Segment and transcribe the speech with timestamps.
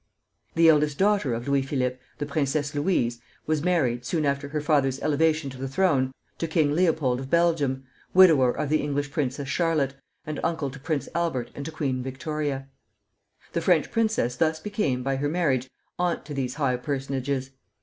[0.55, 4.99] The eldest daughter of Louis Philippe, the Princess Louise, was married, soon after her father's
[4.99, 9.93] elevation to the throne, to King Leopold of Belgium, widower of the English Princess Charlotte,
[10.25, 12.67] and uncle to Prince Albert and to Queen Victoria.
[13.53, 15.69] The French princess thus became, by her marriage,
[15.99, 17.51] aunt to these high personages.